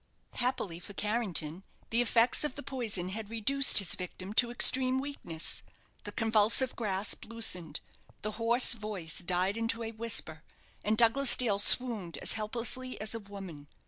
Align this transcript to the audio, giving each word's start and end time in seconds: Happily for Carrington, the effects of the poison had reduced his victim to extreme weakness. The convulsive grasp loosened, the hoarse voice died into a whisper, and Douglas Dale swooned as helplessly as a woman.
Happily 0.33 0.79
for 0.79 0.93
Carrington, 0.93 1.61
the 1.91 2.01
effects 2.01 2.43
of 2.43 2.55
the 2.55 2.63
poison 2.63 3.09
had 3.09 3.29
reduced 3.29 3.77
his 3.77 3.93
victim 3.93 4.33
to 4.33 4.49
extreme 4.49 4.97
weakness. 4.99 5.61
The 6.05 6.11
convulsive 6.11 6.75
grasp 6.75 7.25
loosened, 7.25 7.81
the 8.23 8.31
hoarse 8.41 8.73
voice 8.73 9.19
died 9.19 9.57
into 9.57 9.83
a 9.83 9.91
whisper, 9.91 10.43
and 10.83 10.97
Douglas 10.97 11.35
Dale 11.35 11.59
swooned 11.59 12.17
as 12.17 12.31
helplessly 12.33 12.99
as 12.99 13.13
a 13.13 13.19
woman. 13.19 13.67